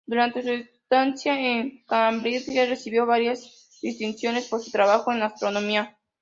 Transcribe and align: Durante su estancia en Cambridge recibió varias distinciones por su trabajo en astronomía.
Durante 0.07 0.41
su 0.41 0.49
estancia 0.49 1.39
en 1.39 1.83
Cambridge 1.85 2.47
recibió 2.67 3.05
varias 3.05 3.77
distinciones 3.83 4.47
por 4.47 4.59
su 4.63 4.71
trabajo 4.71 5.11
en 5.11 5.21
astronomía. 5.21 5.95